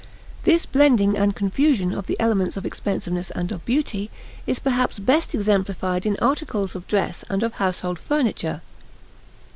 This 0.45 0.65
blending 0.65 1.15
and 1.15 1.35
confusion 1.35 1.93
of 1.93 2.07
the 2.07 2.19
elements 2.19 2.57
of 2.57 2.65
expensiveness 2.65 3.29
and 3.29 3.51
of 3.51 3.63
beauty 3.65 4.09
is, 4.47 4.57
perhaps, 4.57 4.97
best 4.97 5.35
exemplified 5.35 6.07
in 6.07 6.17
articles 6.19 6.73
of 6.73 6.87
dress 6.87 7.23
and 7.29 7.43
of 7.43 7.53
household 7.53 7.99
furniture. 7.99 8.63